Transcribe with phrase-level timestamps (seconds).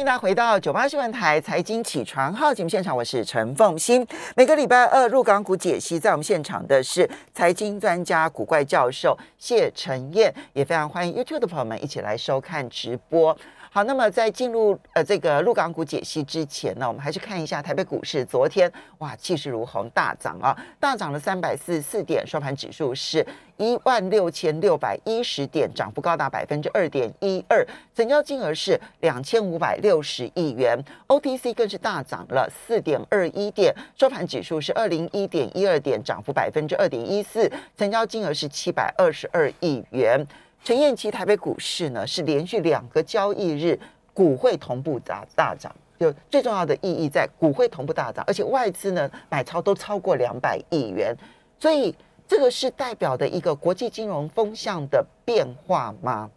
[0.00, 4.06] 迎大家回到九八新闻台财经起床号节目现场，我是陈凤欣。
[4.34, 13.36] 每个礼拜二入港股解析，在我们现场的是财经专家古怪教授谢晨燕，也非常欢迎 YouTube 的朋友们一起来收看直播。
[13.72, 23.24] 好，那么在进入呃这个陆港股解析之前呢，我们还是看一下台北股市，昨天哇气势如虹，大涨啊，大涨了三百四十四点，收盘指数是
[23.60, 27.62] 一万六千六百一十点，涨幅高达百分之二点一二，
[27.94, 40.26] 成交金额是两千五百六十亿元，OTC 更是大涨了四点二一点，收盘指数是二零一点一二点，涨幅百分之二点一四，成交金额是七百二十二亿元。
[40.64, 43.78] 陈燕琪，台北股市呢是连续两个交易日
[44.14, 51.14] 股会同步大大涨，就最重要的意义在股会同步大涨，而且外资呢买超都超过两百亿元，
[51.58, 51.94] 所以
[52.30, 56.30] 这个是代表的一个国际金融风向的变化吗？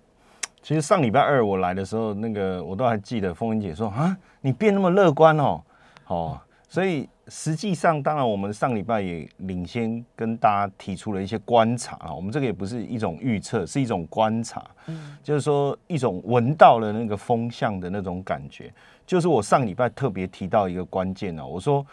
[0.63, 5.61] 其实上礼拜二我来的时候，那个我都还记得，风云姐说啊，你变那么乐观哦，
[6.07, 7.07] 哦，所以。
[7.29, 12.13] 实际上，当然，我们上礼拜也领先跟大家提出了一些观察啊。
[12.13, 18.69] 我们这个也不是一种预测，是一种观察，嗯，就是说一种闻到了那个风向的那种感觉。
[19.07, 21.85] 就是我上礼拜特别提到一个关键呢，我说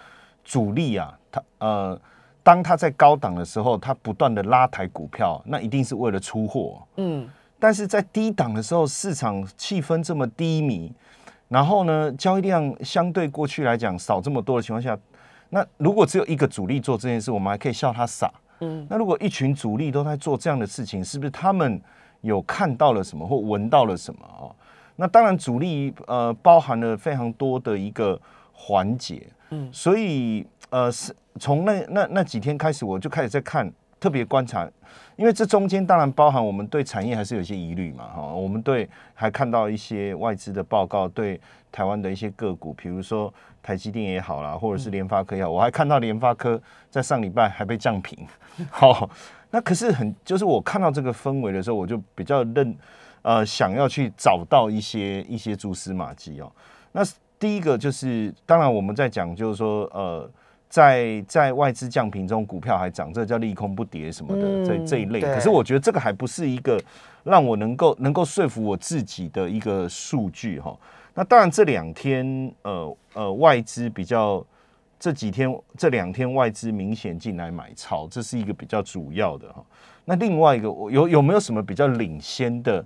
[0.43, 2.01] 主力啊，他呃，
[2.43, 7.29] 当他在高档的时候，他不断的拉抬股票，那一定是为了出货，嗯。
[7.59, 10.91] 但是在低档的时候，市场气氛这么低迷，
[11.49, 14.99] 然后呢，交易量相对过去来讲少这么多的情况下。
[15.51, 18.33] 那如果只有一个主力做这件事，我们还可以笑他傻。
[18.61, 21.79] 嗯，那如果一群主力都在做这样的事情，是不是他们
[22.23, 24.49] 有看到了什么或闻到了什么啊？
[24.97, 28.19] 那当然，主力呃包含了非常多的一个
[28.53, 29.27] 环节。
[29.51, 34.69] 嗯，所以呃是从那那那几天开始，我就开始在看，特别观察，
[35.17, 38.05] 因为这中间当然包含我们对产业还是有些疑虑嘛。
[38.09, 43.33] 哈，我们对还看到一些外资的报告，对台湾的一些个股，比如说。
[43.63, 48.27] 台积电也好啦，或者是联发科也好，我还看到联发科在上礼拜还被降平。
[48.71, 49.09] 好，
[49.51, 52.75] 那可是很，就是我看到这个氛围的时候，我就比较认
[53.21, 56.51] 呃，想要去找到一些一些蛛丝马迹哦。
[56.93, 57.03] 那
[57.39, 60.29] 第一个就是，当然我们在讲，就是说呃，
[60.71, 65.21] 在在外资降平中，股票还涨，这叫利空不跌什么的这这一类。
[65.21, 66.81] 可是我觉得这个还不是一个
[67.25, 70.75] 让我能够能够说服我自己的一个数据哈。
[71.13, 74.47] 那当然，这两天呃呃外资比较
[74.99, 79.65] 这几天这两天外资明显进来买超，这是一个比较主要的哈。
[80.05, 82.85] 那另外一个有有没有什么比较领先的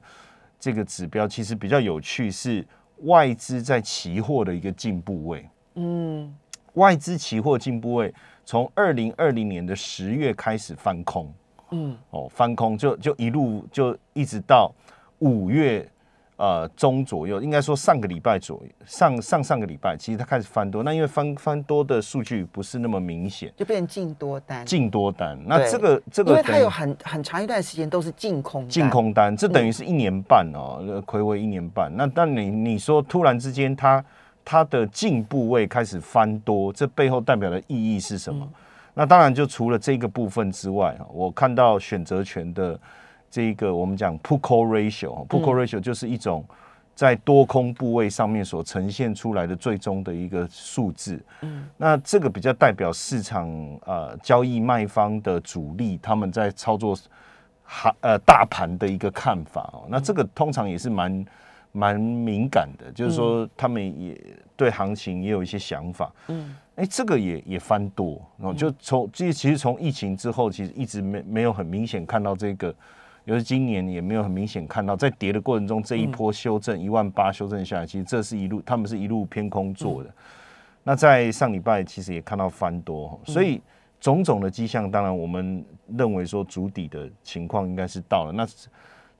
[0.58, 1.28] 这个指标？
[1.28, 2.66] 其实比较有趣是
[3.02, 5.46] 外资在期货的一个进步位。
[5.74, 6.34] 嗯，
[6.74, 8.12] 外资期货进步位
[8.44, 11.32] 从二零二零年的十月开始翻空。
[11.70, 14.72] 嗯，哦，翻空就就一路就一直到
[15.18, 15.88] 五月。
[16.36, 20.82] 呃，中左右，应该说上个礼拜左右，上上上个礼拜，其实它开始翻多。
[20.82, 24.66] 那因为翻翻多的数据不是那么明显，就变净多单。
[24.66, 28.68] 净多单，那这个这个，因为它有很很长一段时间都是净空。
[28.68, 31.88] 净空单，这等于是一年半哦，亏违一年半。
[31.96, 34.04] 那但你你说突然之间它
[34.44, 38.48] 它的进步位开始翻多，这背后代表的意义是什么？
[38.94, 42.78] 那当然就除了这个部分之外啊，我看到选择权的。
[43.30, 46.44] 这一个我们讲 put call ratio，put call ratio 就是一种
[46.94, 51.20] 在多空部位上面所呈现出来的最终的一个数字。
[51.40, 53.50] 嗯，那这个比较代表市场
[53.86, 56.96] 呃交易卖方的主力他们在操作
[57.64, 59.82] 行呃大盘的一个看法哦。
[59.88, 61.26] 那这个通常也是蛮
[61.76, 64.16] 蛮敏感的，就是说他们也
[64.56, 66.12] 对行情也有一些想法。
[66.28, 72.72] 嗯，哎，这个也也翻多哦，就从其实其实从疫情之后，其实一直没没有很明显看到这个。
[73.24, 80.14] 尤其今年也没有很明显看到，在跌的过程中，这一波修正一万八修正下来，其实这是一路他们是一路偏空做的。
[80.82, 83.62] 那在上礼拜其实也看到翻多，所以
[83.98, 85.64] 种种的迹象，当然我们
[85.96, 88.32] 认为说主底的情况应该是到了。
[88.32, 88.46] 那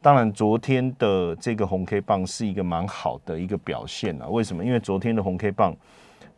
[0.04, 4.28] 当然昨天的这个红 K 棒是一个蛮好的一个表现啊。
[4.28, 4.62] 为什么？
[4.62, 5.74] 因为昨天的红 K 棒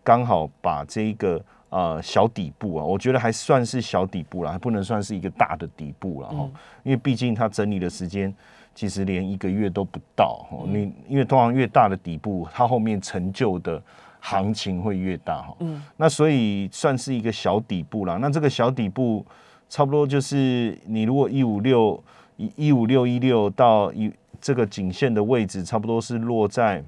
[0.05, 1.45] 刚好把这个。
[1.69, 6.49] 呃，小底部啊，我觉得还算是小底部了，还不能算是一个大的底部了哈。
[6.85, 8.33] 因为毕竟它整理的时间
[8.73, 10.47] 其实连一个月都不到。
[10.69, 13.83] 你因为通常越大的底部，它后面成就的
[14.21, 15.57] 行情会越大哈。
[15.59, 18.17] 嗯，那所以算是一个小底部了。
[18.21, 19.27] 那这个小底部
[19.69, 22.03] 差不多就是你如果一五六
[22.37, 26.85] 一一五六一六到一这个颈线的位置，差不多是落在。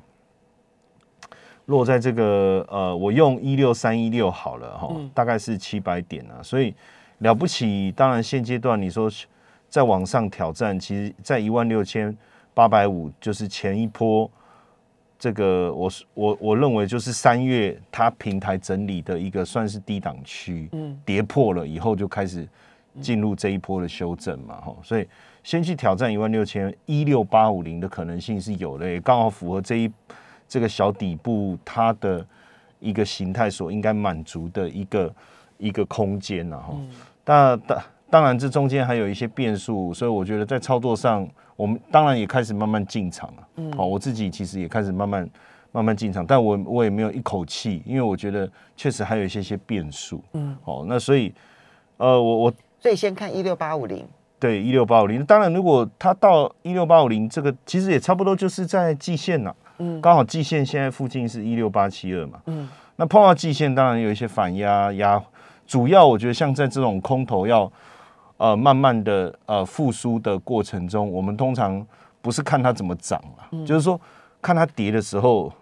[1.67, 6.75] 落在这个呃，我用一六三一六好了哈，大概是七百点啊，所以
[7.19, 7.93] 了不起。
[7.93, 9.07] 当然现阶段你说
[9.69, 12.17] 再往上挑战，其实在一万六千
[12.55, 14.31] 八百五，就是前一波
[15.19, 22.49] 这个我是我我认为就是三月它平台整理的一个算是低档区，嗯，跌破了以后就开始
[23.01, 25.07] 进入这一波的修正嘛，哈，所以
[25.43, 29.91] 先去挑战一万六千一六八五零的可能性是有的，也刚好符合这一
[30.49, 32.27] 这个小底部它的
[32.81, 35.15] 一个形态所应该满足的一个
[35.59, 36.77] 一个空间了哈。
[37.25, 41.29] 但当当然这中间还有一些变数，所以我觉得在操作上。
[41.59, 45.29] 我们当然也开始慢慢进场了，嗯，好，我自己其实也开始慢慢
[45.73, 51.35] 慢慢进场，但我我也没有一口气，因为我觉得确实还有一些些变数，嗯，好，那所以，
[51.97, 54.07] 呃，我我所以先看一六八五零，
[54.39, 65.23] 对，一六八五零，当然如果它到一六八五零这个，其实也差不多就是在季线了，嗯，刚好季线现在附近是一六八七二嘛，嗯，那碰到季线当然有一些反压压，
[65.67, 67.71] 主要我觉得像在这种空头要。
[68.41, 71.85] 呃，慢慢的呃复苏的过程中，我们通常
[72.21, 74.01] 不是看它怎么涨啊，就是说
[74.41, 75.53] 看它跌的时候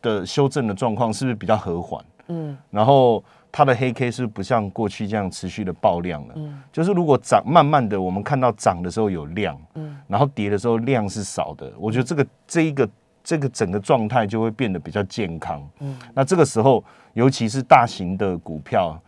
[0.00, 3.22] 的修正的状况是不是比较和缓，嗯，然后
[3.56, 12.86] 它的黑 K 是不像过去这样持续的爆量了，嗯，就是如果涨慢慢的，我们看到涨的时候有量，嗯，然后跌的时候量是少的，我觉得这个这一个
[13.24, 19.00] 这个整个状态就会变得比较健康，嗯，那这个时候尤其是大型的股票。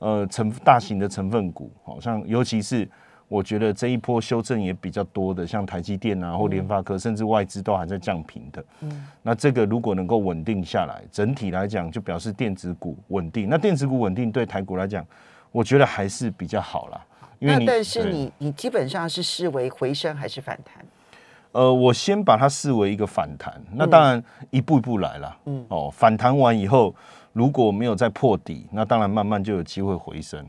[0.00, 2.86] 呃，成大型的成分股，好像尤其是
[3.34, 8.64] 我觉得这一波修正也比较多的，像台积电啊或联发科，甚至外资都还在降频的。
[8.82, 13.48] 嗯，那这个如果能够稳定下来，整体来讲就表示电子股稳定。
[13.48, 15.04] 那电子股稳定对台股来讲，
[15.50, 17.04] 我觉得还是比较好啦。
[17.40, 20.84] 那但是你你基本上是视为回升还是反弹？
[21.50, 23.60] 呃，我先把它视为一个反弹。
[23.72, 25.36] 那当然一步一步来了。
[25.46, 26.94] 嗯，哦，反弹完以后。
[27.32, 30.46] 如果没有再破底，那当然慢慢就有机会回升。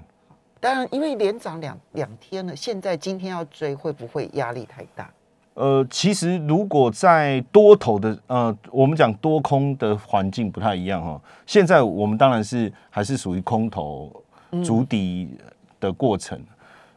[0.65, 5.07] 当然，因为连涨两两天了，现在今天要追，会不会压力太大？
[5.53, 11.21] 呃，其实如果在多头的呃，我们讲多空的环境不太一样哈。
[11.45, 14.11] 现在我们当然是还是属于空头
[14.63, 15.37] 筑底
[15.79, 16.41] 的过程。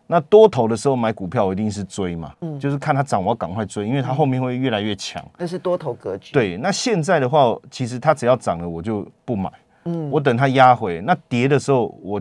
[0.06, 5.22] 那多头的时候买股票，我一定是追嘛，就是看它涨，我要赶快追，因为它后面会越来越强。
[5.36, 6.32] 那是多头格局。
[6.32, 9.52] 对，那现在的话，其实它只要涨了，我就不买。
[9.84, 12.18] 嗯，我等它压回，那跌的时候，我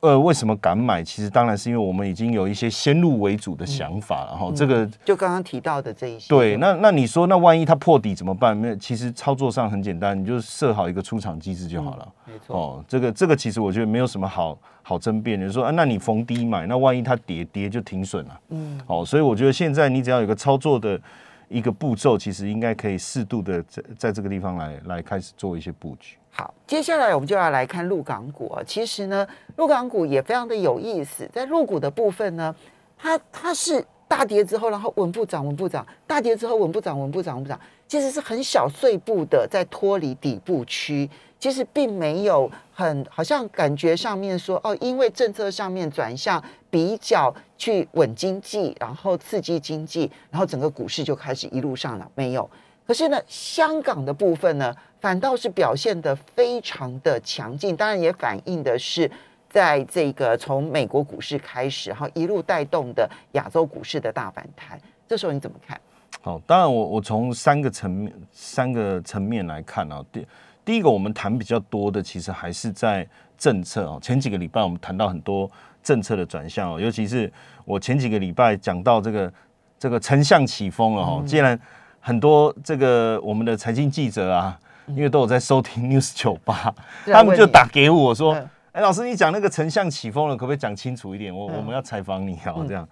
[0.00, 1.02] 呃为什么敢买？
[1.02, 4.52] 其实当然是因为我们已经有一些先入为主的想法了哈。
[4.54, 6.28] 这个就刚刚提到的这一些。
[6.28, 8.56] 对，那那你说，那万一它破底怎么办？
[8.56, 12.08] 没有其实操作上很简单，你就设好一个出场机制就好了。
[12.24, 12.56] 没错。
[12.56, 15.50] 哦，这个这个其实我觉得没有什么好好争辩的。
[15.50, 18.40] 说啊，那你逢低买，那万一它跌跌就停损了。
[18.50, 18.80] 嗯。
[18.86, 21.00] 哦，所以我觉得现在你只要有个操作的
[21.48, 26.16] 一个步骤，其实应该可以适度的在在这个地方来来开始做一些布局。
[26.30, 28.62] 好，接下来我们就要来看陆港股啊。
[28.66, 29.26] 其实呢，
[29.56, 31.28] 陆港股也非常的有意思。
[31.32, 32.54] 在入股的部分呢，
[32.98, 37.58] 它它是大跌之后，然后稳步涨，稳步涨；大跌之后稳步涨，稳步涨，稳步涨。
[37.88, 41.08] 其实是很小碎步的在脱离底部区。
[41.38, 52.10] 其实并没有很好像感觉上面说哦，因为政策上面转向比较去稳经济，然后刺激经济，然后整个股市就开始一路上了。
[52.14, 52.48] 没有。
[52.86, 54.74] 可是呢，香港的部分呢？
[54.98, 59.08] 反倒是表现的非常的强劲，当然也反映的是
[59.56, 64.78] 在这个从美国股市开始，然后一路带动的亚洲股市的大反弹。
[65.08, 65.80] 这时候你怎么看？
[66.20, 70.04] 好，当然我我从三个层面三个层面来看啊。
[70.12, 70.26] 第
[70.62, 73.08] 第一个，我们谈比较多的，其实还是在
[73.38, 73.98] 政策啊。
[74.02, 75.50] 前几个礼拜我们谈到很多
[75.82, 77.32] 政策的转向哦，尤其是
[77.64, 79.32] 我前几个礼拜讲到这个
[79.78, 81.22] 这个丞相起风了哈。
[81.26, 81.58] 既然
[81.98, 84.58] 很多这个我们的财经记者啊。
[84.90, 86.72] 因为都有在收听 News 九八，
[87.06, 88.40] 他们就打给我说
[88.76, 91.34] ：“哎，老师，你讲那个丞相起风了，可不可以讲清楚一点？
[91.34, 92.86] 我我们要采访你啊，这样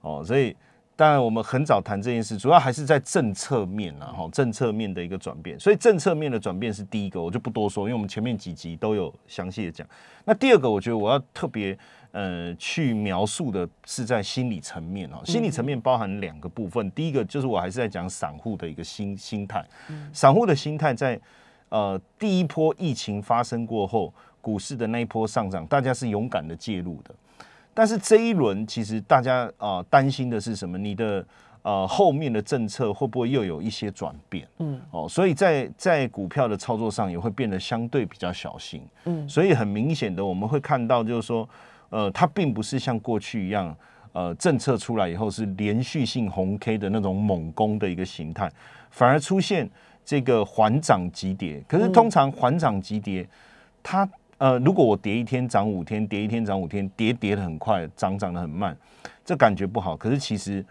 [0.00, 0.20] 哦。
[0.26, 0.56] 所以
[0.96, 5.56] 当然我们很早谈这件事，主要还是在政策面啊，哈，政策面的一个转变。
[5.56, 9.86] 所以政策面的转变是第一个，我就不多说，因为我们前面几集都有详细的讲。
[10.24, 11.78] 那第二个，我觉得我要特别
[12.10, 16.90] 呃去描述的是在心理层面啊，心理层面包含两个部分。
[16.90, 19.64] 第一个就是我还是在讲散户的一个心心态，
[20.12, 21.16] 散户的心态在。
[21.70, 27.14] 呃，第一波疫情发生过后，股市的那一波上涨，大家是勇敢的介入的。
[27.74, 30.76] 但是这一轮，其实大家啊担心的是什么？
[30.76, 31.24] 你的
[31.62, 34.48] 呃后面的政策会不会又有一些转变？
[34.58, 38.82] 嗯，哦，所以在在股票的操作上也会变得相对比较小心。
[39.04, 41.48] 嗯，所以很明显的，我们会看到就是说，
[41.90, 43.76] 呃，它并不是像过去一样，
[44.12, 48.50] 呃，政策出来以后是连续性红 K 的那种猛攻的一个形态，
[48.90, 49.68] 反而出现。
[50.08, 53.28] 这个缓涨急跌，可是通常缓涨急跌，
[53.82, 58.76] 它呃，如果我跌一天涨五天，跌一天涨五天，跌跌的很快，涨涨的很慢，
[59.24, 59.96] 这感觉不好。
[59.96, 60.64] 可是其实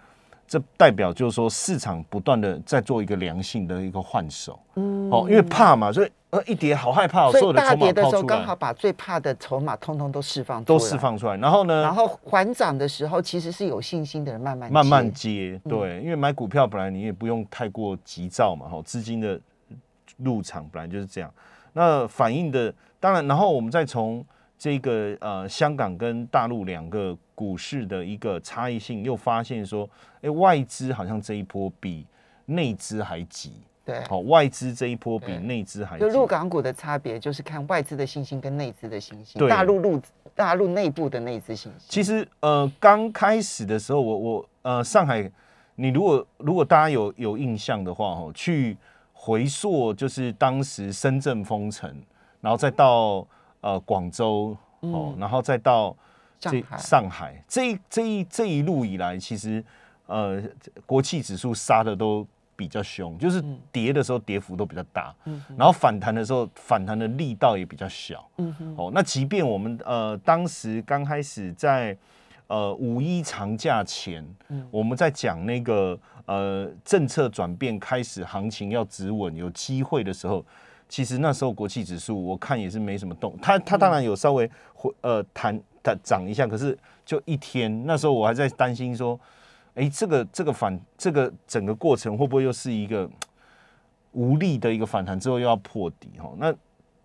[0.48, 19.38] 这代表就是说市场不断的在做一个良性的一个换手，嗯，哦，因为怕嘛，所以呃一跌好害怕，所以大跌的时候刚好把最怕的筹码通通都释放，都释放出来，然后呢，然后缓涨的时候其实是有信心的人慢慢慢慢接，对，因为买股票本来你也不用太过急躁嘛，哈，资金的
[20.16, 21.30] 入场本来就是这样，
[21.74, 24.26] 那反映的当然，然后我们再从。
[24.60, 29.88] 这个呃，香港跟大陆两个股市的一个差异性，又发现说，
[30.20, 32.08] 哎，外资好像这一波比
[32.46, 33.62] 内资还急。
[33.86, 39.48] 对，好，外资这一波比内资还就入港股的差别，就是看外资的信心跟内资的信心。
[39.48, 40.02] 大陆陆
[40.34, 41.88] 大陆内部的内资信心。
[41.88, 45.32] 其实呃，刚开始的时候，我我呃，上海，
[45.76, 48.76] 你如果如果大家有有印象的话，哦，去
[49.14, 51.96] 回溯就是当时深圳封城，
[52.48, 53.28] 然后再到。
[53.60, 55.94] 呃，广州哦，然后再到
[56.40, 59.62] 这上海，这这一这一路以来，其实
[60.06, 60.42] 呃，
[60.86, 62.26] 国企指数杀的都
[62.56, 71.98] 比较凶，就是跌的时候跌幅都比较大，嗯，然后反弹的时候反弹的力道也比较小，嗯哼，哦，那即便我们呃当时刚开始在
[72.46, 80.46] 呃五一长假前，嗯，我们在讲那个呃政策转变开始，行情要止稳有机会的时候。
[80.90, 87.86] 其实那时候国企指数我看也是没什么动，它它当然有稍微回呃弹弹涨一下，可是就一天。
[87.86, 89.20] 那时候我还在担心说，
[89.76, 93.10] 哎，这个这个反这个整个过程会不会又是一个
[94.14, 96.34] 无力的一个反弹之后又要破底哈？
[96.38, 96.56] 那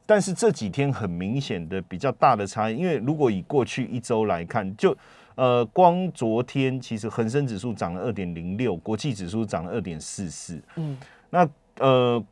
[0.07, 4.97] 但是这几天很明显的比较大的差异，因为如果以过去一周来看，就
[5.35, 10.97] 呃光昨天其实恒生指数涨了二点零六，国际指数涨了二点四四，嗯，
[11.31, 11.49] 那
[11.79, 12.25] 呃。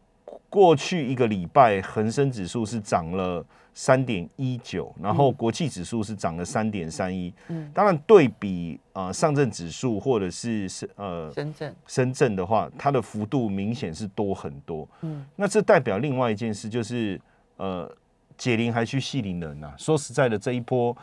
[0.50, 3.42] 过去一个礼拜，恒生指数是涨了
[3.72, 7.32] 三点一九，然后国际指数是涨了三点三一。
[7.46, 14.86] 嗯，当然对比啊上证指数或者是是呃深圳深圳的话，它的幅度明显是多很多。
[15.02, 17.20] 嗯，那这代表另外一件事就是
[17.56, 17.88] 呃
[18.36, 19.72] 解铃还需系铃人呐。
[19.78, 20.94] 说实在的，这一波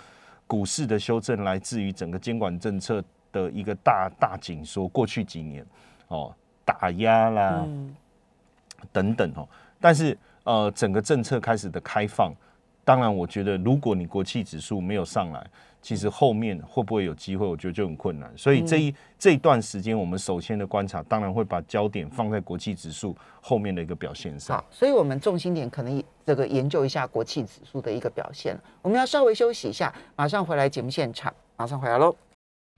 [0.45, 3.01] 股市的修正来自于整个监管政策
[3.31, 4.85] 的一个大大紧缩。
[4.89, 5.65] 过去几年
[6.09, 6.35] 哦
[6.65, 7.65] 打压啦。
[8.91, 9.47] 等等哦，
[9.79, 12.33] 但是呃，整个政策开始的开放，
[12.85, 15.45] 当然，我觉得如果你国企指数没有上来，
[15.81, 18.31] 其实后面会不会有机会，我觉得就很困难。
[18.37, 24.57] 所以这一这一段时间，我们首先的观察，当然会把焦点放在国企指数后面的一个表现上。
[24.57, 28.57] 好，所以我们重心点可能这个研究一下国企指数的一个表现。
[28.81, 32.15] 我们要稍微休息一下，马上回来节目现场，马上回来喽。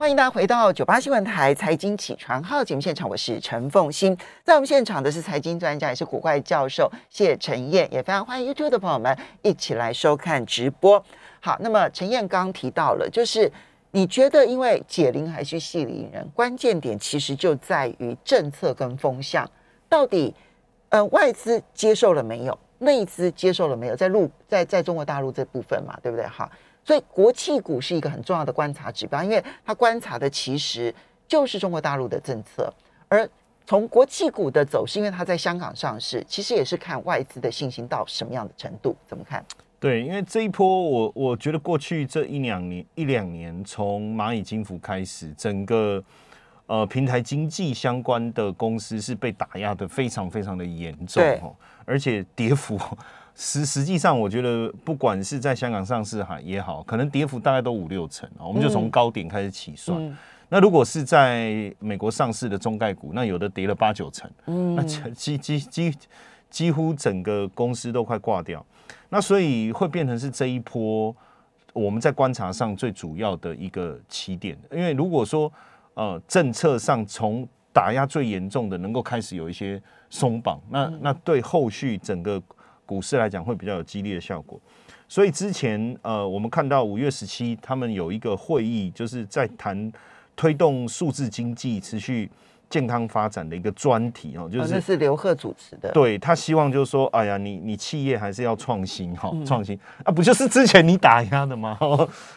[0.00, 11.04] 欢迎大家回到九八新闻台财经起床号节目现场，我是陈凤欣，在我们现场的是财经专家，也是古怪教授谢陈燕，也非常欢迎 YouTube 的朋友们一起来收看直播。
[11.40, 13.52] 好，那么陈燕刚提到了，就是
[13.90, 19.46] 你觉得因为解铃还需系铃人，关键点其实就在于政策跟风向，
[19.86, 20.34] 到底
[20.88, 26.26] 呃外资接受了没有，内资接受了没有，在陆在在中国大陆这部分嘛，对不对？
[26.26, 26.50] 好。
[26.90, 30.92] 所以国企股是一个很重要的观察指标，因为它观察的其实
[31.28, 32.68] 就是中国大陆的政策。
[33.06, 33.30] 而
[33.64, 38.96] 从国企股的走势，因为它在香港上市，其实也是看外资的信心到什么样的程度。
[39.06, 39.44] 怎么看？
[39.78, 46.02] 对，因为这一波，我我觉得过去这一两年一两年，从蚂蚁金服开始，整个
[46.66, 51.54] 呃平台经济相关的公司是被打压的非常非常的严重哦，
[51.84, 52.76] 而且跌幅。
[53.34, 58.44] 实实际上，我觉得不管是在香港上市哈也好，可能跌幅大概都五六成啊。
[58.44, 60.16] 我们就从高点开始起算。
[60.48, 64.30] 那如果是在美国上市的中概股，那有的跌了八九成，
[64.74, 65.94] 那几几几
[66.50, 68.64] 几乎整个公司都快挂掉。
[69.08, 71.14] 那所以会变成是这一波
[71.72, 74.58] 我们在观察上最主要的一个起点。
[74.70, 75.50] 因为如果说
[75.94, 82.42] 呃政策上从打压最严重的能够开始有一些松绑，那那对后续整个。
[82.90, 84.60] 股市来讲会比较有激励的效果，
[85.06, 89.92] 所以之前呃，我们看到五月十七他们有一个会议，就是在谈
[90.34, 92.28] 推动数字经济持续
[92.68, 101.78] 健康发展的一个专题哦，就是那是刘贺主持的，对他希望就是说，哎呀，你你企业还是要创新哈，创新啊，不就是之前你打压的吗？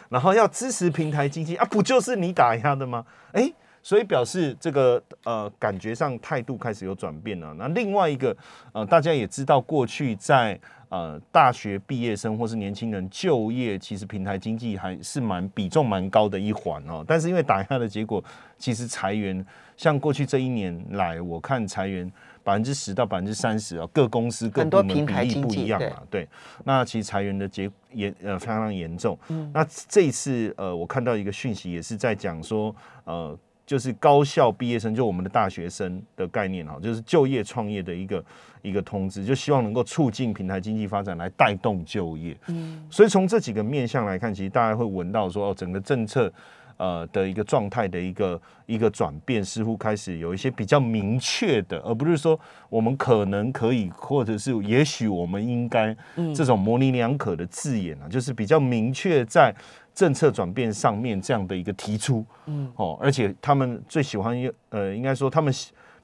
[0.08, 3.04] 然后要支持平台经济啊，不就是你打压的吗？
[3.32, 3.52] 哎。
[3.84, 7.52] 所以表示这个呃感觉上态度开始有转变了。
[7.52, 8.34] 那另外一个
[8.72, 17.04] 呃大家也知道，过去在呃大学毕业生或是年轻人就业，其实平台经济还是蛮比重蛮高的一环哦。
[17.06, 18.24] 但是因为打压的结果，
[18.56, 19.44] 其实裁员
[19.76, 22.10] 像过去这一年来，我看裁员
[22.42, 26.02] 百分之十到百分之三十啊，各公司各部门比例不一样嘛。
[26.08, 26.26] 对，
[26.64, 29.18] 那其实裁员的结严呃非常严重。
[29.28, 32.74] 嗯，那这一次呃我看到一个讯息也是在讲说
[33.04, 33.38] 呃。
[33.66, 38.24] 就是高校毕业生，就我们的大学生的概念哈，就是就业创业的一个
[38.62, 42.36] 一个通知，就希望能够促进平台经济发展，来带动就业。
[42.48, 46.32] 嗯，所以从这几个面向来看，其实大家会闻到说，哦，整个政策。
[46.76, 52.38] 呃的一个状态的一个一个转变，似乎开始有一些比较明确的，而不是说
[52.68, 55.96] 我们可能可以，或者是也许我们应该
[56.34, 59.54] 这种模棱两可的字眼啊，就是比较明确在
[59.94, 62.72] 政策转变上面这样的一个提出，嗯。
[62.76, 65.52] 哦，而且他们最喜欢用呃，应该说他们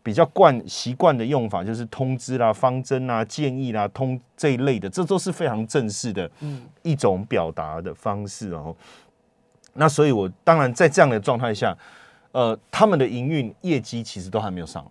[0.03, 6.31] 比较惯习惯的用法就是通知啦、方针啦、建议啦、通这一类的，这都是非常正式的
[6.83, 8.75] 一种表达的方式哦。
[9.75, 11.77] 那所以，我当然在这样的状态下，
[12.33, 14.91] 呃，他们的营运业绩其实都还没有上来。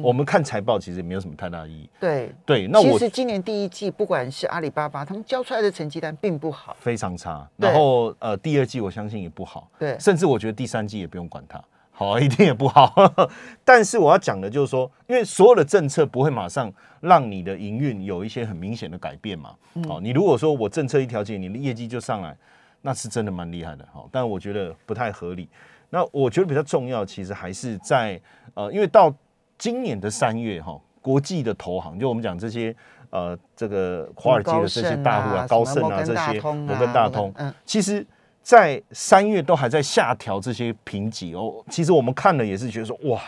[0.00, 1.90] 我们看财报其实也没有什么太大意义。
[2.00, 7.46] 对对，那我其实今年第一季，不管是阿里巴巴，他们交出来的成绩单并不好，非常差。
[7.56, 9.68] 然后呃，第二季我相信也不好。
[9.78, 12.94] 对，甚至我觉得第三季也不用管它，好一定也不好。
[13.64, 19.50] 但是我要讲的就是说，因为所有的政策不会马上让你的营运有一些很明显的改变嘛。
[19.86, 22.34] 好，你如果说我政策一调节，你的业绩就上来。
[22.82, 25.48] 那是真的蛮厉害的哈，但我觉得不太合理。
[25.88, 28.20] 那我觉得比较重要，其实还是在
[28.54, 29.14] 呃，因为到
[29.56, 32.74] 今年的三月哈，国际的投行，就我们讲这些
[33.10, 38.04] 呃，这个华尔街的这些大户啊，高盛啊这些，摩根大通，嗯，其实，
[38.42, 41.62] 在三月都还在下调这些评级哦。
[41.68, 43.20] 其实我们看了也是觉得说，哇，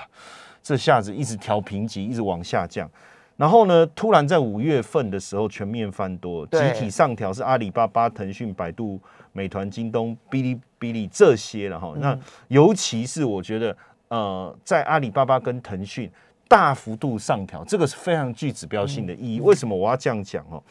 [0.62, 2.90] 这下子一直调评级，一直往下降。
[3.37, 9.00] 然后呢，突然在五月份的时候全面翻多，集体上调是阿里巴巴、腾讯、百度。
[9.37, 13.76] 美团、京东、哔哩哔哩这些了哈，那尤其是我觉得，
[14.07, 16.09] 呃，在阿里巴巴跟腾讯
[16.47, 19.41] 大幅度上调，这个是非常具指标性的意义。
[19.41, 20.62] 为什么我要这样讲哦？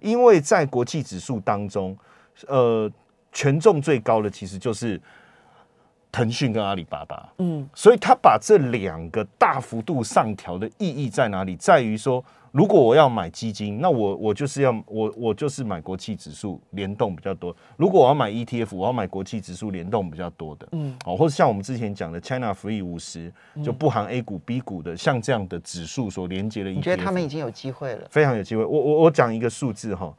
[0.00, 1.98] 因为在国际指数当中，
[2.46, 2.88] 呃，
[3.32, 5.00] 权重最高的其实就是
[6.12, 7.32] 腾讯跟阿里巴巴。
[7.38, 11.56] 嗯，所以他把这两个大幅度上调的意义在哪里？
[11.56, 12.24] 在于说。
[12.52, 17.56] 如果我要买基金，那我我就是要我我就是买国企指数联动比较多。
[17.78, 23.32] 如果我要买 ETF，我要买国企指数联动比较多的，嗯，哦，或者像我们之前讲的 China Free 五十，
[23.64, 28.06] 就不含 A 股 B 股的，像这样的指数所连接的，你觉得他们已经有机会了？
[28.10, 28.62] 非常有机会。
[28.62, 30.14] 我我我讲一个数字哈，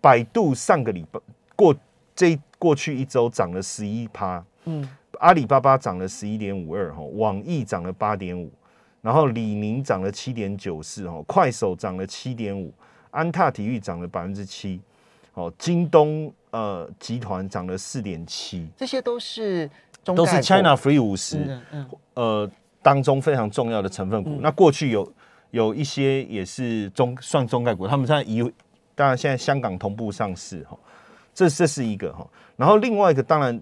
[0.00, 1.20] 百度上个礼拜
[1.54, 1.72] 过
[2.12, 8.50] 这过去一周涨了十一趴，嗯，阿里巴巴涨了十一点五二哈，网易涨了八点五。
[9.00, 12.74] 然后李宁涨了七点九四哈，快手涨了七点五，
[13.10, 14.80] 安踏体育涨了百分之七，
[15.34, 19.70] 哦，京东呃集团涨了四点七，这些都是
[20.02, 21.58] 都是 China Free 五十
[22.14, 22.50] 呃
[22.82, 24.38] 当中非常重要的成分股。
[24.40, 25.12] 那过去有
[25.52, 28.42] 有一些也是中算中概股，他们现在以
[28.96, 30.76] 当然现在香港同步上市哈，
[31.32, 32.26] 这这是一个哈。
[32.56, 33.58] 然后另外一个当然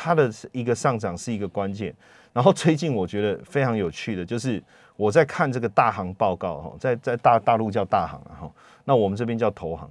[0.00, 1.92] 它的一个上涨是一个关键。
[2.32, 4.62] 然后最近我觉得非常有趣的，就是
[4.94, 8.52] 我在看这个大行报告哈，在在大大陆叫大行啊哈，
[8.84, 9.90] 那我们这边叫投行。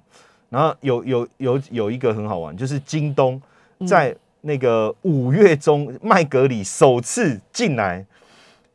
[0.50, 3.42] 然后有有有有一个很好玩，就是京东
[3.86, 8.06] 在那个五月中麦格里首次进来，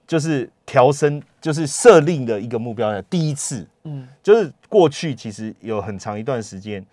[0.07, 6.85] 就是调升，就是设定的一个目标呢第一次，嗯，就是过去其实有很长一段时间。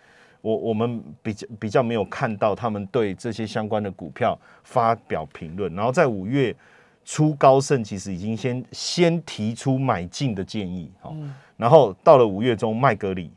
[0.41, 6.56] 我我们比较比较没有看到他们对这些相关的股票发表评论，然后在五月
[7.04, 11.13] 初高盛其实已经先先提出买进的建议，好，
[11.58, 13.32] 然后到了五月中麦格里，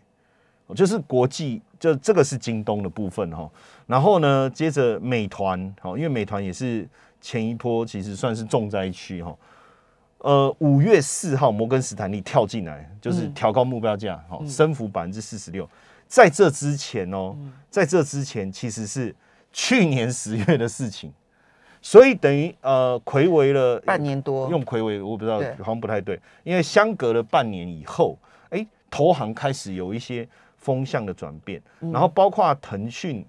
[0.77, 3.51] 就是国际就这个是京东的部分哈，
[3.87, 6.89] 然后呢接着美团，好，因为美团也是
[7.21, 9.37] 前一波其实算是重灾区哈，
[10.19, 15.69] 呃五月四号摩根斯坦利跳进来，就是调高目标价，好，升幅百分之四十六。
[16.13, 17.35] 在这之前哦，
[17.71, 19.15] 在这之前其实是
[19.51, 21.11] 去年十月的事情，
[21.81, 24.47] 所以等于呃，魁违了半年多。
[24.51, 28.19] 用魁违，我不知道，好像不太对，因为相隔了半年以后，
[28.51, 33.25] 哎，投行开始有一些风向的转变，然后包括腾讯，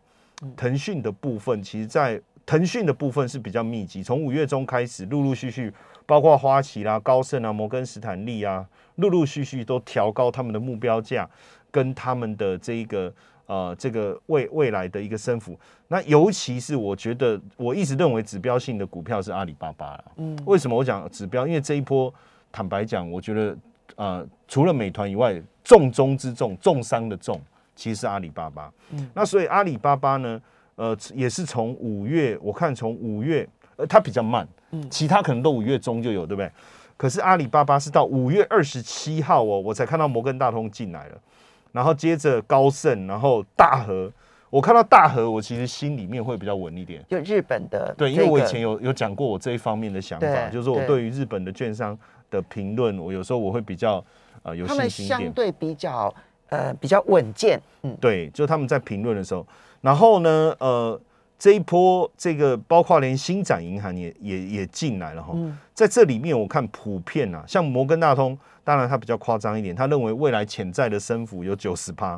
[0.58, 5.72] 腾讯的部分，其实在腾讯的部分是比较密集，从五月中开始，陆陆续续，
[6.06, 11.30] 包括花旗啦、高盛啊、摩根斯坦利啊，陆陆续续都调高他们的目标价。
[11.74, 13.12] 跟他们的这一个
[13.48, 20.06] 呃，这个未未来的一个升幅，那尤其是我觉得我一直认为指标性的股票是阿里巴巴了。
[20.18, 21.48] 嗯，为什么我讲指标？
[21.48, 22.14] 因为这一波
[22.52, 23.58] 坦白讲，我觉得
[23.96, 27.42] 呃，除了美团以外，重中之重、重伤的重，
[27.76, 28.72] 其实是阿里巴巴。
[28.92, 30.42] 嗯，那所以阿里巴巴呢，
[30.76, 36.50] 呃，也是从五月，我看从五月，呃，它比较慢，嗯，其他可能都五月中就有，对不对？
[36.96, 41.18] 可是阿里巴巴是到五月二十七号哦，我才看到摩根大通进来了。
[41.74, 44.10] 然后接着高盛，然后大和，
[44.50, 47.04] 我看到大和，我其实心里面会比较稳一点。
[47.10, 51.98] 就日本的对，因为我以前有有讲过我这一方面的想法，就是我对对于日本的券商
[52.30, 54.02] 的评论，我有时候我会比较
[54.44, 55.20] 呃有信心一点。
[55.20, 56.14] 相对比较
[56.50, 59.46] 呃比较稳健，嗯，对，就他们在评论的时候，
[59.82, 61.02] 然后呢，呃，
[61.44, 65.58] 这一波这个包括连新展银行也也也进来了哈，嗯。
[65.74, 72.18] 在这里面我看普遍啊，像摩根大通，当然它比较夸张一点，他认为未来潜在的升幅有九十趴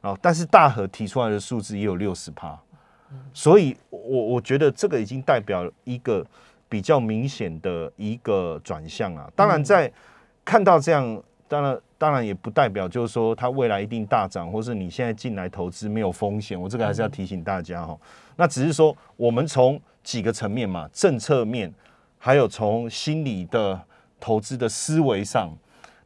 [0.00, 2.58] 啊，但是大和提出来的数字也有六十趴，
[3.32, 6.26] 所以我我觉得这个已经代表一个
[6.68, 9.30] 比较明显的一个转向啊。
[9.36, 9.88] 当然，在
[10.44, 16.60] 看到这样，当然当然也不代表就是说它未来一定大涨，或是你现在进来投资没有风险。
[16.60, 17.96] 我这个还是要提醒大家哈。
[18.36, 21.72] 那只是说我们从几个层面嘛，政策面，
[22.18, 23.80] 还有从心理的
[24.18, 25.50] 投资的思维上，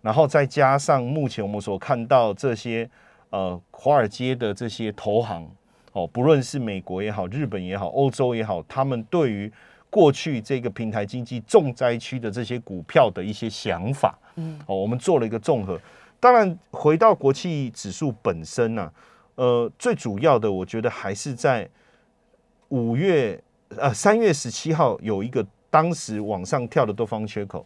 [0.03, 2.89] 然后再加上目前我们所看到这些
[3.31, 5.49] 呃华尔街的这些投行
[5.93, 9.51] 哦，不论是美国也好、日本也好、欧洲也好，他们对于
[9.91, 15.79] 过去这个平台经济重灾区的这些股票的一些想法，嗯，哦，我们做了一个综合。
[16.21, 18.91] 当然，回到国际指数本身呢、
[19.35, 21.69] 呃，最主要的我觉得还是在
[22.69, 23.41] 五月
[23.77, 27.65] 呃三月十七号有一个当时往上跳的多方缺口，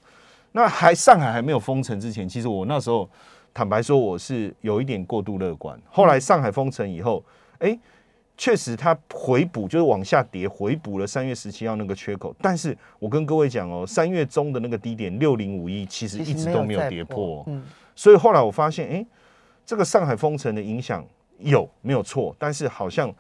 [0.53, 3.09] 那还上海还没有封城之前，其实我那时候
[3.55, 5.81] 坦白说我是有一点过度乐观。
[5.91, 7.25] 后来上海封城以后，
[7.59, 7.79] 哎、
[8.43, 12.35] 确实它回补就是往下跌，回补了三月十七号那个缺口。
[12.41, 17.45] 但是我跟各位讲哦，三月中的那个低点六零五一，其实一直都没有跌破。
[17.47, 17.63] 嗯，
[17.95, 19.07] 所以后来我发现，哎、
[19.65, 21.07] 这个上海封城的影响
[21.39, 22.35] 有没有错？
[22.37, 23.15] 但是好像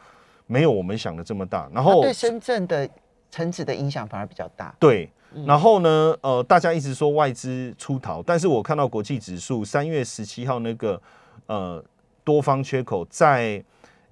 [0.48, 1.70] 没有我们想的这么大。
[1.72, 2.90] 然后它对深圳的
[3.30, 5.08] 城指的影响反而比较大，对，
[5.46, 11.00] 然后呢，呃，大家一直说外资出逃，但是我看到国际指数三月十七号那个
[11.46, 11.80] 呃
[12.24, 13.62] 多方缺口在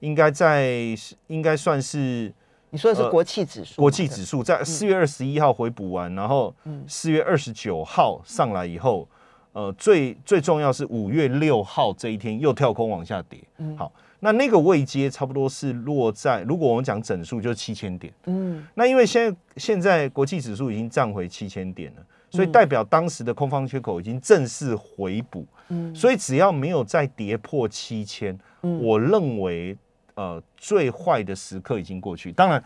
[0.01, 0.95] 应该在
[1.29, 2.33] 应该算是
[2.71, 6.55] 你说的是呃国际指数嘛，国际指数在四月二十一号回补完，然后
[6.87, 9.09] 四月二十九号上来以后，
[9.53, 13.41] 呃，最最重要是五月六号这一天又跳空往下跌。
[13.77, 18.13] 好，那那个位阶差不多是落在，如果我们讲整数就是七千点。
[18.27, 25.45] 嗯，那因为现在现在国际指数已经站回七千点了，所以代表当时的空方缺口已经正式回补。
[25.69, 29.77] 嗯，所以只要没有再跌破七千，我认为
[30.21, 32.31] 呃最坏的时刻已经过去。
[32.31, 32.63] 当然，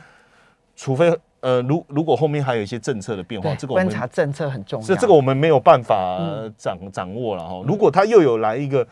[0.74, 7.62] 除非呃如如果后面还有一些政策的变化，对，这个观察政策很重要，是这个我们没有办法呃掌掌握了哈。
[7.64, 8.84] 如果他又有来一个，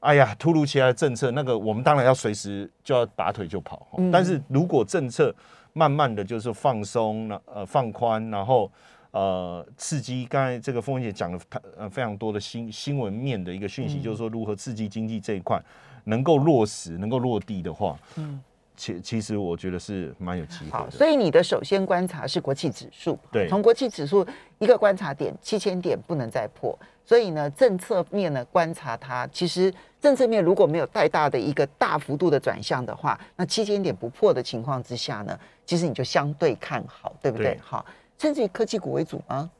[0.00, 3.86] 哎呀，突如其来的政策，那个我们当然要随时就要拔腿就跑。
[3.90, 5.34] 哈但是如果政策
[5.74, 8.70] 慢慢的就是放松，那呃放宽，然后
[9.10, 11.38] 呃刺激，刚才这个凤姐讲了
[11.76, 15.60] 呃非常多的新新闻面的一个讯息，就是说如何刺激经济这一块
[16.04, 18.40] 能够落实、能够落地的话，嗯。
[18.76, 24.26] 其其实我觉得是蛮有机会好，的，所以你的首先观察是国企指数，对从国企指数
[24.58, 37.48] 一个观察点七千点不能再破，所以呢，政策面呢观察它，其实政策面如果没有太大的一个大幅度的转向的话，那七千点不破的情况之下呢，其实你就相对看好，对不对？
[37.48, 37.84] 对好，
[38.16, 39.50] 甚至以科技股为主吗？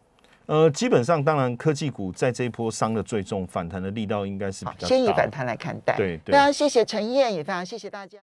[0.51, 4.89] 呃，基本上，当然科技股在这一波伤的最重，反弹的力道应该是比，较大。
[4.89, 5.95] 先以反弹来看待。
[5.97, 8.19] 对对非常谢谢陈燕，也非常谢谢大家。